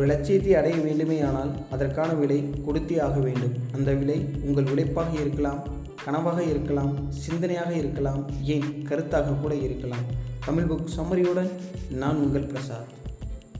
[0.00, 3.54] ஒரு லட்சியத்தை அடைய வேண்டுமேயானால் அதற்கான விலை கொடுத்தே ஆக வேண்டும்.
[3.76, 5.58] அந்த விலை உங்கள் உழைப்பாக இருக்கலாம்
[6.04, 6.92] கனவாக இருக்கலாம்
[7.24, 8.20] சிந்தனையாக இருக்கலாம்
[8.54, 10.04] ஏன் கருத்தாக கூட இருக்கலாம்.
[10.46, 11.50] தமிழ் புக் சம்மரியுடன்
[12.02, 12.92] நான் உங்கள் பிரசாத்.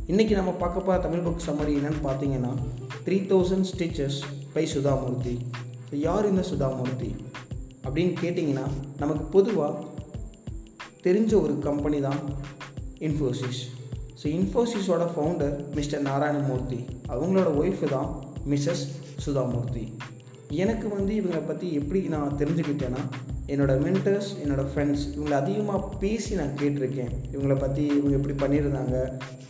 [0.06, 2.52] இன்றைக்கி நம்ம பார்க்க போகிற தமிழ் புக் சம்மரி என்னென்னு பார்த்தீங்கன்னா
[3.06, 4.20] three thousand stitches
[4.54, 5.34] by Sudha Murthy.
[5.90, 7.10] So யார் இந்த சுதாமூர்த்தி?
[7.84, 8.66] அப்படின்னு கேட்டிங்கன்னா
[8.98, 9.84] நமக்கு பொதுவாக
[11.08, 12.22] தெரிஞ்ச ஒரு கம்பெனி தான்
[13.08, 13.62] இன்ஃபோசிஸ்
[14.20, 16.80] ஸோ இன்ஃபோசிஸோட ஃபவுண்டர் மிஸ்டர் நாராயணமூர்த்தி
[17.14, 18.08] அவங்களோட ஒய்ஃபு தான்
[18.52, 18.84] மிஸ்ஸஸ்
[19.24, 19.84] சுதாமூர்த்தி
[20.62, 23.02] எனக்கு வந்து இவங்களை பற்றி எப்படி நான் தெரிஞ்சுக்கிட்டேன்னா
[23.52, 27.12] என்னோடய மென்டர்ஸ் என்னோடய ஃப்ரெண்ட்ஸ் இவங்களை அதிகமாக பேசி நான் கேட்டிருக்கேன்.
[27.34, 28.96] இவங்களை பற்றி இவங்க எப்படி பண்ணியிருந்தாங்க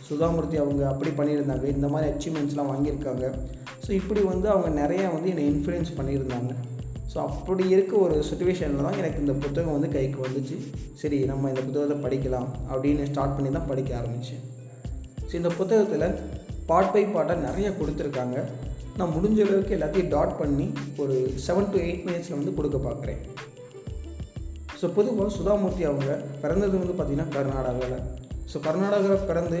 [0.07, 3.25] சுதாமூர்த்தி அவங்க அப்படி பண்ணியிருந்தாங்க இந்த மாதிரி அச்சீவ்மெண்ட்ஸ்லாம் வாங்கியிருக்காங்க.
[3.85, 6.53] ஸோ இப்படி வந்து அவங்க நிறையா வந்து என்னை இன்ஃப்ளூயன்ஸ் பண்ணியிருந்தாங்க.
[7.11, 10.57] ஸோ அப்படி இருக்க ஒரு சுச்சுவேஷனில் தான் எனக்கு இந்த புத்தகம் வந்து கைக்கு வந்துச்சு.
[11.03, 14.43] சரி நம்ம இந்த புத்தகத்தை படிக்கலாம் அப்படின்னு ஸ்டார்ட் பண்ணி தான் படிக்க ஆரம்பித்தேன்
[15.31, 16.15] ஸோ இந்த புத்தகத்தில்
[16.69, 18.37] பார்ட் பை பார்ட்டாக நிறைய கொடுத்துருக்காங்க.
[18.99, 20.65] நான் முடிஞ்ச அளவுக்கு எல்லாத்தையும் டாட் பண்ணி
[21.01, 23.21] ஒரு செவன் டு எயிட் மினிட்ஸில் வந்து கொடுக்க பார்க்குறேன்.
[24.79, 26.11] ஸோ பொதுவாக சுதாமூர்த்தி அவங்க
[26.43, 28.03] பிறந்தது வந்து பார்த்திங்கன்னா கர்நாடகாவில்
[28.51, 29.59] ஸோ கர்நாடகாவில் பிறந்து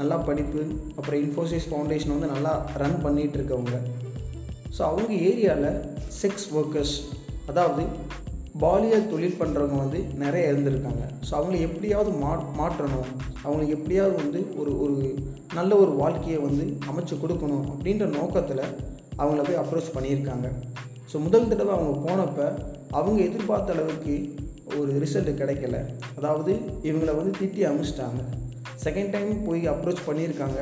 [0.00, 0.62] நல்லா படிப்பு
[0.98, 3.76] அப்புறம் இன்ஃபோசிஸ் ஃபவுண்டேஷன் வந்து நல்லா ரன் பண்ணிகிட்டு இருக்கவங்க.
[4.76, 5.80] ஸோ அவங்க ஏரியாவில்
[6.20, 6.96] செக்ஸ் ஒர்க்கர்ஸ்
[7.52, 7.84] அதாவது
[8.62, 13.10] பாலியல் தொழில் பண்ணுறவங்க வந்து நிறைய இருந்திருக்காங்க ஸோ அவங்கள எப்படியாவது மா மாற்றணும்.
[13.42, 15.14] அவங்களுக்கு எப்படியாவது வந்து ஒரு ஒரு
[15.54, 18.64] நல்ல ஒரு வாழ்க்கையை வந்து அமைச்சு கொடுக்கணும் அப்படின்ற நோக்கத்தில்
[19.16, 20.48] அவங்கள போய் அப்ரோச் பண்ணியிருக்காங்க.
[21.12, 22.46] ஸோ முதல் தடவை அவங்க போனப்போ
[22.90, 24.36] அவங்க எதிர்பார்த்த அளவுக்கு
[24.78, 25.76] ஒரு ரிசல்ட் கிடைக்கல.
[26.16, 28.22] அதாவது இவங்களை வந்து திட்டி அமிச்சிட்டாங்க.
[28.84, 30.60] செகண்ட் டைம் போய் அப்ரோச் பண்ணியிருக்காங்க.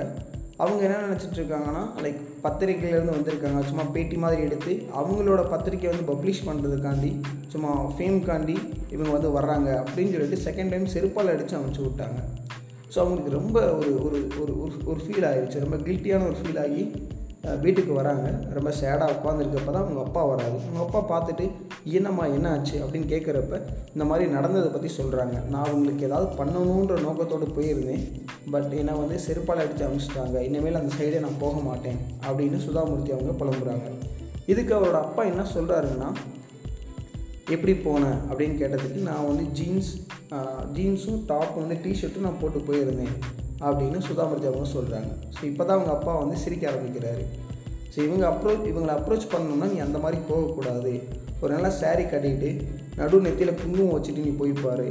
[0.56, 3.60] அவங்க என்ன நினச்சிட்ருக்காங்கன்னா லைக் பத்திரிகையிலேருந்து வந்திருக்காங்க.
[3.70, 7.12] சும்மா பேட்டி மாதிரி எடுத்து அவங்களோட பத்திரிக்கை வந்து பப்ளிஷ் பண்ணுறதுக்காண்டி
[7.54, 8.56] சும்மா ஃபேம்காண்டி
[8.94, 12.18] இவங்க வந்து வர்றாங்க அப்படின்னு சொல்லிட்டு செகண்ட் டைம் செருப்பால் அடித்து அமைச்சு விட்டாங்க.
[12.92, 14.52] ஸோ அவங்களுக்கு ரொம்ப ஒரு ஒரு ஒரு
[14.90, 16.82] ஒரு ஃபீல் ஆகிடுச்சு ரொம்ப கில்ட்டியான ஒரு ஃபீல் ஆகி
[17.64, 18.26] வீட்டுக்கு வராங்க.
[18.56, 21.44] ரொம்ப சேடாக உட்காந்துருக்கப்ப தான் அவங்க அப்பா வராது அவங்க அப்பா பார்த்துட்டு
[21.98, 22.76] என்னம்மா என்ன ஆச்சு?
[22.84, 23.60] அப்படின்னு கேட்குறப்ப
[23.94, 28.04] இந்த மாதிரி நடந்ததை பற்றி சொல்கிறாங்க நான் அவங்களுக்கு ஏதாவது பண்ணணுன்ற நோக்கத்தோடு போயிருந்தேன்.
[28.54, 33.34] பட் என்னை வந்து செருப்பால் அடித்து அனுப்பிச்சிட்டாங்க இனிமேல் அந்த சைடே நான் போக மாட்டேன் அப்படின்னு சுதாமூர்த்தி அவங்க
[33.42, 33.86] புலம்புறாங்க.
[34.52, 36.10] இதுக்கு அவரோட அப்பா என்ன சொல்கிறாருன்னா
[37.54, 39.90] எப்படி போனேன் அப்படின்னு கேட்டதுக்கு நான் வந்து ஜீன்ஸ்
[40.76, 43.12] ஜீன்ஸும் டாப் வந்து டிஷர்ட்டும் நான் போட்டு போயிருந்தேன்.
[43.66, 47.24] அப்படின்னு சுதாமூர்த்தி அவங்க சொல்கிறாங்க ஸோ இப்போ தான் அவங்க அப்பா வந்து சிரிக்க ஆரம்பிக்கிறாரு.
[47.92, 50.94] ஸோ இவங்க அப்ரோச் இவங்களை அப்ரோச் பண்ணணும்னா நீ அந்த மாதிரி போகக்கூடாது.
[51.42, 52.50] ஒரு நல்ல சேரீ கட்டிட்டு
[52.98, 54.88] நடு நெத்தியில் குங்குமம் வச்சுட்டு நீ போய்ப்பார்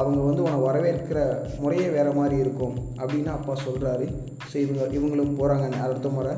[0.00, 1.18] அவங்க வந்து உன்னை வரவேற்கிற
[1.62, 4.06] முறையே வேறு மாதிரி இருக்கும் அப்படின்னு அப்பா சொல்கிறாரு
[4.50, 6.32] ஸோ இவங்க இவங்களும் போகிறாங்க அடுத்த முறை.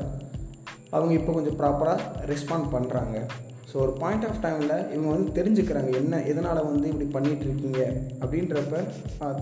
[0.95, 3.15] அவங்க இப்போ கொஞ்சம் ப்ராப்பராக ரெஸ்பாண்ட் பண்ணுறாங்க
[3.69, 7.81] ஸோ ஒரு பாயிண்ட் ஆஃப் டைமில் இவங்க வந்து தெரிஞ்சுக்கிறாங்க என்ன எதனால் வந்து இப்படி பண்ணிகிட்ருக்கீங்க
[8.21, 8.83] அப்படின்றப்ப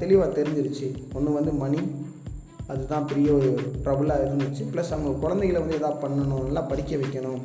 [0.01, 0.87] தெளிவாக தெரிஞ்சிருச்சு.
[1.17, 1.81] ஒன்று வந்து மணி.
[2.71, 3.49] அதுதான் பெரிய ஒரு
[3.85, 4.63] ட்ரபுளாக இருந்துச்சு.
[4.73, 7.41] ப்ளஸ் அவங்க குழந்தைகளை வந்து எதாவது பண்ணணும் நல்லா படிக்க வைக்கணும்.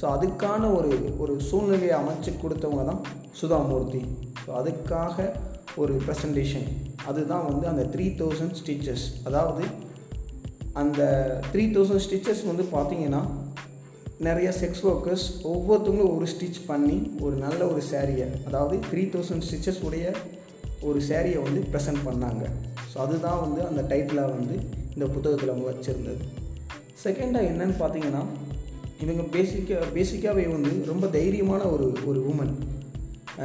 [0.00, 3.02] ஸோ அதுக்கான ஒரு ஒரு சூழ்நிலையை அமைச்சு கொடுத்தவங்க தான்
[3.40, 4.02] சுதாமூர்த்தி.
[4.44, 5.26] ஸோ அதுக்காக
[5.82, 6.66] ஒரு ப்ரெசன்டேஷன்
[7.10, 9.64] அதுதான் வந்து அந்த த்ரீ தௌசண்ட் ஸ்டிச்சஸ் அதாவது
[10.82, 11.00] அந்த
[11.52, 13.22] த்ரீ தௌசண்ட் ஸ்டிச்சஸ் வந்து பார்த்திங்கன்னா
[14.26, 19.80] நிறைய செக்ஸ் ஒர்க்கர்ஸ் ஒவ்வொருத்தவங்களும் ஒரு ஸ்டிச் பண்ணி ஒரு நல்ல ஒரு சேரீயை அதாவது த்ரீ தௌசண்ட் ஸ்டிச்சஸ்
[19.86, 20.06] உடைய
[20.88, 22.44] ஒரு சேரீயை வந்து ப்ரெசென்ட் பண்ணாங்க.
[22.92, 24.54] ஸோ அதுதான் வந்து அந்த டைட்டிலாக வந்து
[24.94, 26.22] இந்த புத்தகத்தில் அவங்க வச்சுருந்தது.
[27.04, 28.22] செகண்டாக என்னன்னு பார்த்தீங்கன்னா
[29.00, 32.52] இவங்க பேசிக்காக பேசிக்காகவே வந்து ரொம்ப தைரியமான ஒரு ஒரு உமன்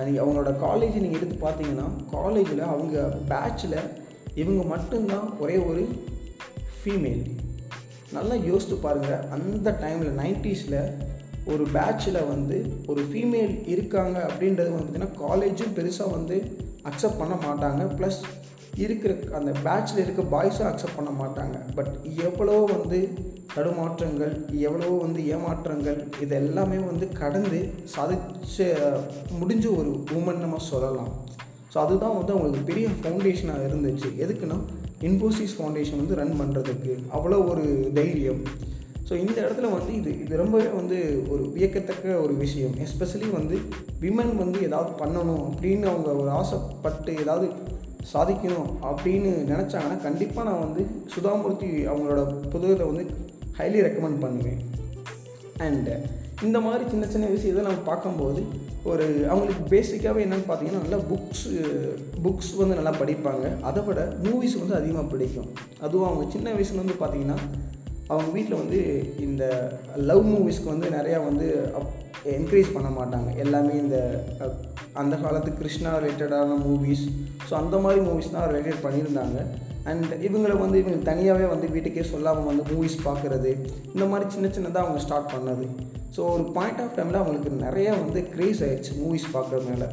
[0.06, 2.98] நீங்கள் அவங்களோட காலேஜ் நீங்கள் எடுத்து பார்த்தீங்கன்னா காலேஜில் அவங்க
[3.30, 3.78] பேட்சில்
[4.36, 5.84] இவங்க மட்டும்தான் ஒரே ஒரு
[6.80, 7.24] ஃபீமேல்
[8.12, 10.80] நல்லா யோசித்து பாருங்கள் அந்த டைமில் நைன்டிஸில்
[11.46, 16.38] ஒரு பேட்சில் வந்து ஒரு ஃபீமேல் இருக்காங்க அப்படின்றது வந்து பார்த்திங்கன்னா காலேஜும் பெருசாக வந்து
[16.84, 17.84] அக்செப்ட் பண்ண மாட்டாங்க.
[17.98, 18.20] ப்ளஸ்
[18.84, 21.58] இருக்கிற அந்த பேட்சில் இருக்க பாய்ஸும் அக்செப்ட் பண்ண மாட்டாங்க.
[21.78, 21.94] பட்
[22.28, 23.00] எவ்வளோ வந்து
[23.56, 24.34] தடுமாற்றங்கள்
[24.68, 27.60] எவ்வளோ வந்து ஏமாற்றங்கள் இது எல்லாமே வந்து கடந்து
[27.96, 28.68] சாதிச்ச
[29.40, 31.12] முடிஞ்ச ஒரு உமன் நம்ம சொல்லலாம்.
[31.74, 34.10] ஸோ அதுதான் வந்து அவங்களுக்கு பெரிய ஃபவுண்டேஷனாக இருந்துச்சு.
[34.26, 34.58] எதுக்குன்னா
[35.08, 37.66] இன்ஃபோசிஸ் ஃபவுண்டேஷன் வந்து ரன் பண்ணுறதுக்கு அவ்வளோ ஒரு
[38.00, 38.42] தைரியம்.
[39.08, 40.98] ஸோ இந்த இடத்துல வந்து இது இது ரொம்பவே வந்து
[41.34, 42.74] ஒரு வியக்கத்தக்க ஒரு விஷயம்.
[42.86, 43.58] எஸ்பெஷலி வந்து
[44.04, 47.48] விமன் வந்து ஏதாவது பண்ணணும் அப்படின்னு அவங்க ஒரு ஆசைப்பட்டு ஏதாவது
[48.14, 50.84] சாதிக்கணும் அப்படின்னு நினச்சாங்கன்னா கண்டிப்பாக நான் வந்து
[51.16, 52.22] சுதாமூர்த்தி அவங்களோட
[52.54, 53.06] புத்தகத்தை வந்து
[53.60, 54.62] ஹைலி ரெக்கமெண்ட் பண்ணுவேன்.
[55.66, 55.96] அண்டு
[56.46, 58.42] இந்த மாதிரி சின்ன சின்ன விஷயத்தை நம்ம பார்க்கும்போது
[58.90, 61.46] ஒரு அவங்களுக்கு பேசிக்காகவே என்னென்னு பார்த்தீங்கன்னா நல்லா புக்ஸ்
[62.26, 63.46] புக்ஸ் வந்து நல்லா படிப்பாங்க.
[63.70, 65.50] அதை விட மூவிஸ் வந்து அதிகமாக பிடிக்கும்.
[65.86, 67.38] அதுவும் அவங்க சின்ன வயசுல வந்து பார்த்தீங்கன்னா
[68.12, 68.80] அவங்க வீட்டில் வந்து
[69.28, 69.44] இந்த
[70.10, 71.48] லவ் மூவிஸ்க்கு வந்து நிறையா வந்து
[72.38, 73.30] என்கரேஜ் பண்ண மாட்டாங்க.
[73.44, 73.98] எல்லாமே இந்த
[75.02, 77.06] அந்த காலத்து கிருஷ்ணா ரிலேட்டடான மூவிஸ்
[77.48, 79.38] ஸோ அந்த மாதிரி மூவிஸ் தான் ரிலேட்டட் பண்ணியிருந்தாங்க.
[79.92, 83.52] அண்ட் இவங்களை வந்து இவங்க தனியாகவே வந்து வீட்டுக்கே சொல்லாமல் வந்து மூவிஸ் பார்க்குறது
[83.94, 85.66] இந்த மாதிரி சின்ன சின்னதாக அவங்க ஸ்டார்ட் பண்ணது.
[86.16, 89.86] ஸோ ஒரு பாயிண்ட் ஆஃப் டைமில் அவங்களுக்கு நிறைய வந்து க்ரேஸ் ஆயிடுச்சு மூவிஸ் பார்க்குறதுனால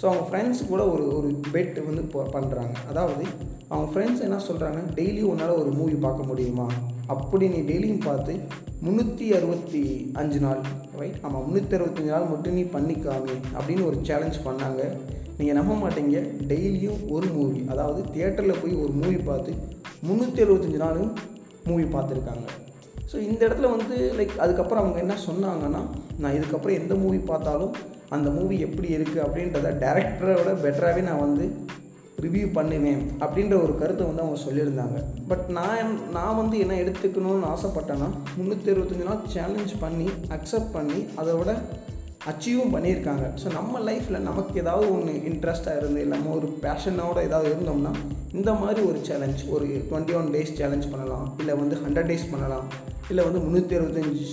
[0.00, 2.02] ஸோ அவங்க ஃப்ரெண்ட்ஸ் கூட ஒரு ஒரு பெட் வந்து
[2.36, 3.24] பண்ணுறாங்க அதாவது
[3.68, 6.66] அவங்க ஃப்ரெண்ட்ஸ் என்ன சொல்கிறாங்க டெய்லி உன்னால் ஒரு மூவி பார்க்க முடியுமா?
[7.12, 8.32] அப்படி நீ டெய்லியும் பார்த்து
[8.84, 9.80] முந்நூற்றி அறுபத்தி
[10.20, 10.60] அஞ்சு நாள்
[11.00, 14.82] ரைட் ஆமாம் முந்நூற்றி அறுபத்தஞ்சு நாள் மட்டும் நீ பண்ணிக்காமி அப்படின்னு ஒரு சேலஞ்ச் பண்ணாங்க.
[15.38, 16.18] நீங்கள் நம்ப மாட்டீங்க.
[16.50, 19.52] டெய்லியும் ஒரு மூவி அதாவது தியேட்டரில் போய் ஒரு மூவி பார்த்து
[20.08, 21.10] முந்நூற்றி அறுபத்தஞ்சு நாளும்
[21.68, 22.46] மூவி பார்த்துருக்காங்க.
[23.10, 25.82] ஸோ இந்த இடத்துல வந்து லைக் அதுக்கப்புறம் அவங்க என்ன சொன்னாங்கன்னா
[26.22, 27.74] நான் இதுக்கப்புறம் எந்த மூவி பார்த்தாலும்
[28.16, 31.44] அந்த மூவி எப்படி இருக்குது அப்படின்றத டேரக்டரோட பெட்டராகவே நான் வந்து
[32.24, 34.98] ரிவ்யூ பண்ணுவேன் அப்படின்ற ஒரு கருத்தை வந்து அவங்க சொல்லியிருந்தாங்க.
[35.30, 41.52] பட் நான் நான் வந்து என்ன எடுத்துக்கணும்னு ஆசைப்பட்டேன்னா முந்நூற்றி இருபத்தஞ்சி நாள் சேலஞ்ச் பண்ணி அக்செப்ட் பண்ணி அதோட
[42.30, 43.24] அச்சீவும் பண்ணியிருக்காங்க.
[43.40, 47.92] ஸோ நம்ம லைஃப்பில் நமக்கு ஏதாவது ஒன்று இன்ட்ரெஸ்ட்டாக இருந்து இல்லாமல் ஒரு பேஷனோட ஏதாவது இருந்தோம்னா
[48.38, 52.66] இந்த மாதிரி ஒரு சேலஞ்ச் ஒரு டுவெண்ட்டி ஒன் டேஸ் சேலஞ்ச் பண்ணலாம் இல்லை வந்து ஹண்ட்ரட் டேஸ் பண்ணலாம்
[53.10, 54.26] இல்லை வந்து முந்நூற்றி அறுபத்தஞ்சி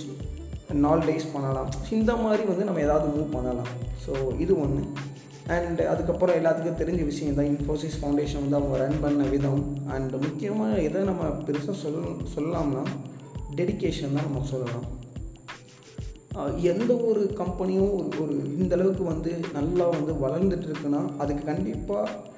[0.84, 1.70] நாலு டேஸ் பண்ணலாம்.
[1.96, 3.70] இந்த மாதிரி வந்து நம்ம ஏதாவது மூவ் பண்ணலாம்.
[4.04, 4.12] ஸோ
[4.44, 4.82] இது ஒன்று
[5.46, 9.62] அண்ட் அதுக்கப்புறம் எல்லாத்துக்கும் தெரிஞ்ச விஷயம் தான் இன்ஃபோசிஸ் ஃபவுண்டேஷன் வந்து அவங்க ரன் பண்ண விதம்.
[9.94, 12.02] அண்ட் முக்கியமாக எதை நம்ம பெருசாக சொல்
[12.34, 12.84] சொல்லலாம்னா
[13.56, 14.88] டெடிக்கேஷன் தான் நம்ம சொல்லலாம்
[16.72, 22.30] எந்த ஒரு கம்பெனியும் ஒரு ஒரு இந்த அளவுக்கு வந்து நல்லா வந்து வளர்ந்துட்டு இருக்குன்னா அதுக்கு கண்டிப்பாக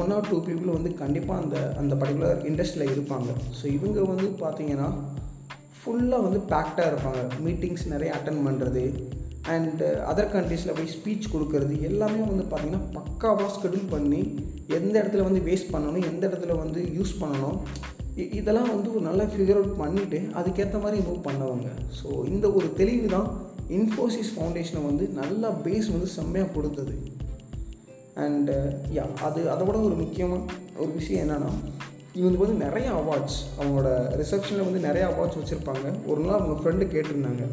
[0.00, 3.30] ஒன் ஆர் டூ பீப்புள் வந்து கண்டிப்பாக அந்த அந்த பர்டிகுலர் இண்டஸ்ட்ரியில் இருப்பாங்க.
[3.58, 4.88] ஸோ இவங்க வந்து பார்த்திங்கன்னா
[5.78, 7.22] ஃபுல்லாக வந்து பேக்டாக இருப்பாங்க.
[7.46, 8.84] மீட்டிங்ஸ் நிறைய அட்டன் பண்ணுறது
[9.52, 14.20] அண்டு அதர் கண்ட்ரீஸில் போய் ஸ்பீச் கொடுக்கறது எல்லாமே வந்து பார்த்திங்கன்னா பக்காவாக ஸ்கெடியூல் பண்ணி
[14.78, 17.58] எந்த இடத்துல வந்து வேஸ்ட் பண்ணணும் எந்த இடத்துல வந்து யூஸ் பண்ணணும்
[18.38, 21.68] இதெல்லாம் வந்து ஒரு நல்ல ஃபிகர் அவுட் பண்ணிவிட்டு அதுக்கேற்ற மாதிரி மூவ் பண்ணவங்க.
[21.98, 23.28] ஸோ இந்த ஒரு தெளிவு தான்
[23.76, 26.94] இன்ஃபோசிஸ் ஃபவுண்டேஷனை வந்து நல்லா பேஸ் வந்து செம்மையாக கொடுத்தது.
[28.22, 28.54] அண்டு
[28.96, 30.40] யா uh, அது அதோட ஒரு முக்கியமான
[30.82, 31.50] ஒரு விஷயம் என்னென்னா
[32.18, 33.90] இவங்களுக்கு வந்து நிறைய அவார்ட்ஸ் அவங்களோட
[34.22, 35.86] ரிசப்ஷனில் வந்து நிறைய அவார்ட்ஸ் வச்சுருப்பாங்க.
[36.10, 37.44] ஒரு நாள் அவங்க ஃப்ரெண்டு கேட்டிருந்தாங்க.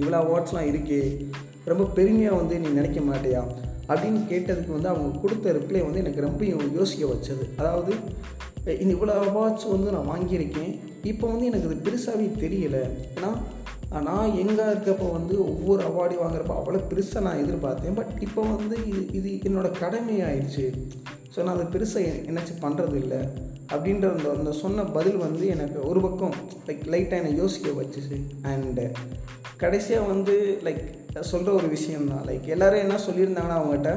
[0.00, 1.00] இவ்வளோ அவார்ட்ஸ்லாம் இருக்கே
[1.70, 3.42] ரொம்ப பெருமையாக வந்து நீ நினைக்க மாட்டியா?
[3.90, 6.44] அப்படின்னு கேட்டதுக்கு வந்து அவங்க கொடுத்த ரிப்ளை வந்து எனக்கு ரொம்ப
[6.78, 7.44] யோசிக்க வச்சது.
[7.60, 7.92] அதாவது
[8.82, 10.72] இந்த இவ்வளோ அவார்ட்ஸ் வந்து நான் வாங்கியிருக்கேன்.
[11.10, 12.84] இப்போ வந்து எனக்கு அது பெருசாகவே தெரியலை.
[13.16, 13.30] ஏன்னா
[14.08, 17.96] நான் எங்கே இருக்கப்போ வந்து ஒவ்வொரு அவார்டு வாங்குறப்போ அவ்வளோ பெருசாக நான் எதிர்பார்த்தேன்.
[17.98, 20.64] பட் இப்போ வந்து இது இது என்னோடய கடமை ஆயிடுச்சு
[21.34, 23.20] ஸோ நான் அதை பெருசாக என்னாச்சும் பண்ணுறது இல்லை
[23.72, 26.34] அப்படின்ற அந்த அந்த சொன்ன பதில் வந்து எனக்கு ஒரு பக்கம்
[26.66, 28.18] லைக் லைட்டாக என்னை யோசிக்க வச்சுச்சு.
[28.50, 28.86] அண்டு
[29.62, 30.34] கடைசியாக வந்து
[30.66, 30.84] லைக்
[31.32, 33.92] சொல்கிற ஒரு விஷயம் தான் லைக் எல்லோரும் என்ன சொல்லியிருந்தாங்கன்னா அவங்ககிட்ட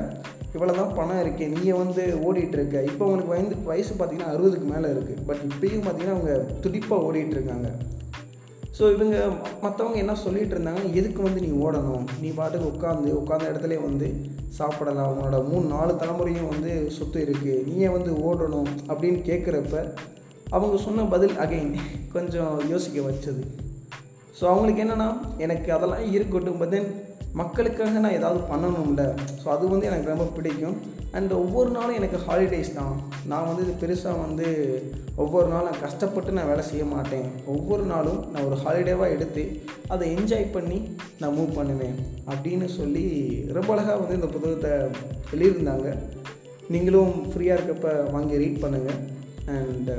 [0.56, 2.78] இவ்வளோ தான் பணம் இருக்கே நீங்கள் வந்து ஓடிட்டுருக்க.
[2.92, 6.34] இப்போ உனக்கு வயது வயசு பார்த்திங்கன்னா அறுபதுக்கு மேலே இருக்குது பட் இப்போயும் பார்த்திங்கன்னா அவங்க
[6.64, 7.70] துடிப்பாக ஓடிட்டுருக்காங்க.
[8.78, 9.18] ஸோ இவங்க
[9.66, 12.06] மற்றவங்க என்ன சொல்லிகிட்டு இருந்தாங்க எதுக்கு வந்து நீ ஓடணும்?
[12.22, 14.08] நீ பாட்டுக்கு உட்காந்து உட்காந்த இடத்துல வந்து
[14.48, 19.94] சாப்பிடலாம் உன்னோட மூணு நாலு தலைமுறையும் வந்து சொத்து இருக்குது நீயே வந்து ஓடணும் அப்படின்னு கேட்குறப்ப
[20.50, 21.76] அவங்க சொன்ன பதில் அகைன்
[22.14, 23.44] கொஞ்சம் யோசிக்க வச்சது.
[24.40, 26.90] ஸோ அவங்களுக்கு என்னென்னா எனக்கு அதெல்லாம் இருக்கட்டும் பட் தென்
[27.42, 29.04] மக்களுக்காக நான் ஏதாவது பண்ணணும்ல.
[29.42, 30.78] ஸோ அது வந்து எனக்கு ரொம்ப பிடிக்கும்.
[31.18, 32.96] அண்ட் ஒவ்வொரு நாளும் எனக்கு ஹாலிடேஸ் தான்.
[33.32, 34.48] நான் வந்து இது பெருசாக வந்து
[35.24, 37.28] ஒவ்வொரு நாளும் கஷ்டப்பட்டு நான் வேலை செய்ய மாட்டேன்.
[37.54, 39.44] ஒவ்வொரு நாளும் நான் ஒரு ஹாலிடேவாக எடுத்து
[39.94, 40.80] அதை என்ஜாய் பண்ணி
[41.22, 41.98] நான் மூவ் பண்ணுவேன்.
[42.32, 43.06] அப்படின்னு சொல்லி
[43.58, 44.72] ரொம்ப அழகாக வந்து இந்த புத்தகத்தை
[45.34, 45.90] எழுதியிருந்தாங்க.
[46.76, 49.00] நீங்களும் ஃப்ரீயாக இருக்கப்ப வாங்கி ரீட் பண்ணுங்கள்
[49.58, 49.92] அண்ட்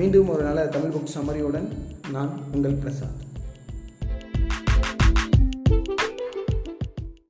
[0.00, 1.68] மீண்டும் ஒரு நல்ல தமிழ் புக் சமரியுடன்
[2.14, 3.18] நான் உங்கள் பிரசாத்